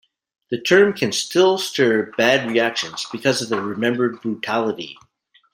The 0.49 0.59
term 0.59 0.93
can 0.93 1.11
still 1.11 1.59
stir 1.59 2.11
bad 2.17 2.49
reactions 2.49 3.05
because 3.11 3.39
of 3.43 3.49
their 3.49 3.61
remembered 3.61 4.19
brutality. 4.19 4.97